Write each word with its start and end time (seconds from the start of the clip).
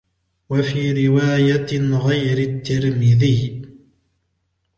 وفي 0.49 1.07
روايةِ 1.07 1.93
غيرِ 1.95 2.37
التِّرمذيِّ 2.49 3.61